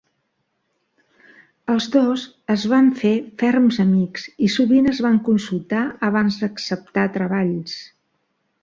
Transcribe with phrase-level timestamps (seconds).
[1.73, 2.23] Els dos
[2.55, 3.13] es van fer
[3.43, 7.83] ferms amics i sovint es van consultar abans d'acceptar treballs.